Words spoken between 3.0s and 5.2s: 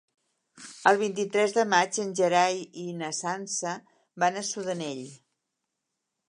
na Sança van a Sudanell.